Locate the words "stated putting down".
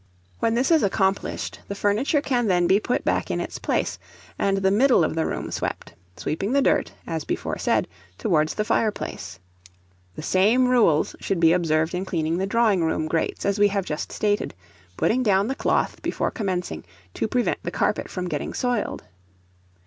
14.11-15.47